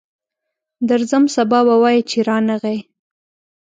[0.89, 2.79] درځم، سبا به وایې چې رانغی.